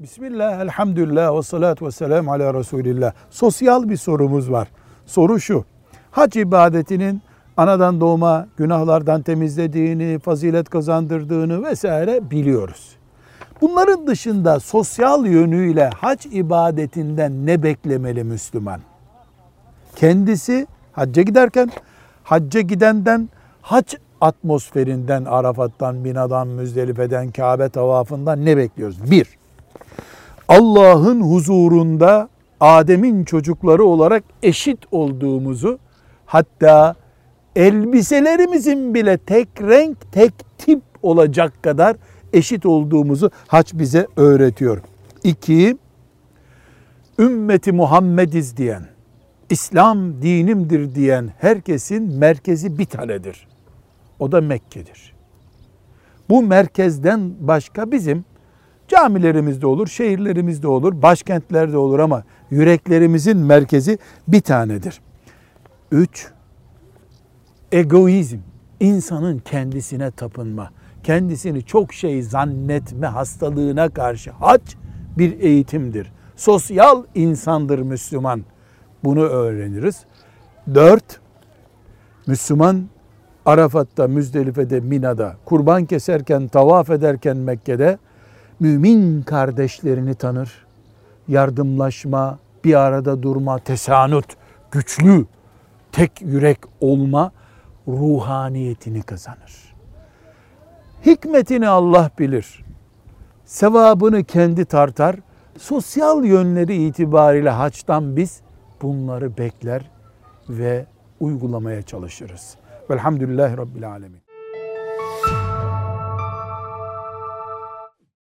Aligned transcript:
Bismillah, 0.00 0.60
elhamdülillah 0.60 1.36
ve 1.36 1.42
salatu 1.42 1.86
ve 1.86 1.90
selamu 1.90 2.32
ala 2.32 2.54
Resulillah. 2.54 3.12
Sosyal 3.30 3.88
bir 3.88 3.96
sorumuz 3.96 4.50
var. 4.50 4.68
Soru 5.06 5.40
şu. 5.40 5.64
Hac 6.10 6.36
ibadetinin 6.36 7.22
anadan 7.56 8.00
doğma 8.00 8.46
günahlardan 8.56 9.22
temizlediğini, 9.22 10.18
fazilet 10.18 10.68
kazandırdığını 10.68 11.64
vesaire 11.64 12.30
biliyoruz. 12.30 12.96
Bunların 13.60 14.06
dışında 14.06 14.60
sosyal 14.60 15.26
yönüyle 15.26 15.90
hac 15.90 16.26
ibadetinden 16.26 17.46
ne 17.46 17.62
beklemeli 17.62 18.24
Müslüman? 18.24 18.80
Kendisi 19.96 20.66
hacca 20.92 21.22
giderken, 21.22 21.70
hacca 22.22 22.60
gidenden, 22.60 23.28
hac 23.62 23.94
atmosferinden, 24.20 25.24
Arafat'tan, 25.24 25.94
Mina'dan, 25.94 26.48
Müzdelife'den, 26.48 27.30
Kabe 27.30 27.68
tavafından 27.68 28.44
ne 28.44 28.56
bekliyoruz? 28.56 29.10
Bir, 29.10 29.39
Allah'ın 30.50 31.20
huzurunda 31.20 32.28
Adem'in 32.60 33.24
çocukları 33.24 33.84
olarak 33.84 34.24
eşit 34.42 34.78
olduğumuzu 34.90 35.78
hatta 36.26 36.94
elbiselerimizin 37.56 38.94
bile 38.94 39.18
tek 39.18 39.48
renk, 39.60 40.12
tek 40.12 40.32
tip 40.58 40.82
olacak 41.02 41.62
kadar 41.62 41.96
eşit 42.32 42.66
olduğumuzu 42.66 43.30
haç 43.46 43.74
bize 43.74 44.06
öğretiyor. 44.16 44.82
İki, 45.24 45.78
ümmeti 47.18 47.72
Muhammediz 47.72 48.56
diyen, 48.56 48.82
İslam 49.50 50.22
dinimdir 50.22 50.94
diyen 50.94 51.30
herkesin 51.38 52.18
merkezi 52.18 52.78
bir 52.78 52.84
tanedir. 52.84 53.48
O 54.18 54.32
da 54.32 54.40
Mekke'dir. 54.40 55.14
Bu 56.28 56.42
merkezden 56.42 57.32
başka 57.40 57.92
bizim 57.92 58.24
camilerimizde 58.90 59.66
olur, 59.66 59.86
şehirlerimizde 59.86 60.68
olur, 60.68 61.02
başkentlerde 61.02 61.76
olur 61.76 61.98
ama 61.98 62.22
yüreklerimizin 62.50 63.38
merkezi 63.38 63.98
bir 64.28 64.40
tanedir. 64.40 65.00
Üç, 65.92 66.28
egoizm, 67.72 68.38
insanın 68.80 69.38
kendisine 69.38 70.10
tapınma, 70.10 70.70
kendisini 71.02 71.62
çok 71.62 71.92
şey 71.92 72.22
zannetme 72.22 73.06
hastalığına 73.06 73.88
karşı 73.88 74.30
hac 74.30 74.62
bir 75.18 75.40
eğitimdir. 75.40 76.12
Sosyal 76.36 77.04
insandır 77.14 77.78
Müslüman. 77.78 78.44
Bunu 79.04 79.22
öğreniriz. 79.22 80.04
Dört, 80.74 81.20
Müslüman 82.26 82.88
Arafat'ta, 83.46 84.08
Müzdelife'de, 84.08 84.80
Mina'da, 84.80 85.36
kurban 85.44 85.84
keserken, 85.84 86.48
tavaf 86.48 86.90
ederken 86.90 87.36
Mekke'de 87.36 87.98
mümin 88.60 89.22
kardeşlerini 89.22 90.14
tanır. 90.14 90.66
Yardımlaşma, 91.28 92.38
bir 92.64 92.74
arada 92.74 93.22
durma, 93.22 93.58
tesanut, 93.58 94.26
güçlü, 94.70 95.26
tek 95.92 96.22
yürek 96.22 96.58
olma 96.80 97.32
ruhaniyetini 97.88 99.02
kazanır. 99.02 99.74
Hikmetini 101.06 101.68
Allah 101.68 102.10
bilir. 102.18 102.64
Sevabını 103.44 104.24
kendi 104.24 104.64
tartar. 104.64 105.16
Sosyal 105.58 106.24
yönleri 106.24 106.84
itibariyle 106.86 107.50
haçtan 107.50 108.16
biz 108.16 108.40
bunları 108.82 109.38
bekler 109.38 109.90
ve 110.48 110.86
uygulamaya 111.20 111.82
çalışırız. 111.82 112.56
Velhamdülillahi 112.90 113.56
Rabbil 113.56 113.90
Alemin. 113.90 114.29